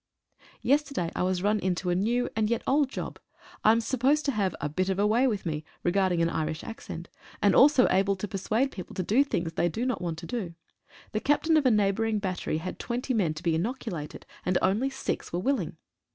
[0.63, 3.19] Yesterday I was run into a new and yet old job.
[3.63, 6.29] I am supposed to have "a bit of a way with me" regard ing an
[6.31, 7.07] Irish accent,
[7.39, 10.55] and also able to persuade people to do things they do not want to do.
[11.11, 15.31] The captain of a neighbouring battery had 20 men to be inoculated, and only six
[15.31, 15.77] were willing.